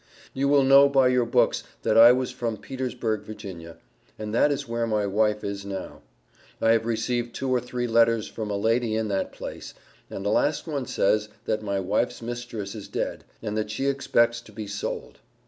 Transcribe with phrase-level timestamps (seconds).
[0.33, 3.77] You will know by your books that I was from Petersburg, Va.,
[4.17, 5.91] and that is where my wife now is.
[6.59, 9.75] I have received two or three letters from a lady in that place,
[10.09, 14.41] and the last one says, that my wife's mistress is dead, and that she expects
[14.41, 15.19] to be sold.